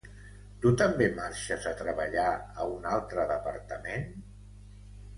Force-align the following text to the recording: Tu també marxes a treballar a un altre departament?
Tu 0.63 0.71
també 0.81 1.09
marxes 1.19 1.69
a 1.73 1.75
treballar 1.83 2.25
a 2.65 2.69
un 2.79 2.91
altre 2.97 3.29
departament? 3.37 4.13